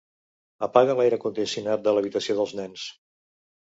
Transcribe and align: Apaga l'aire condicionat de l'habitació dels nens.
Apaga 0.67 0.95
l'aire 0.99 1.21
condicionat 1.25 1.85
de 1.89 1.95
l'habitació 1.99 2.39
dels 2.41 2.59
nens. 2.61 2.87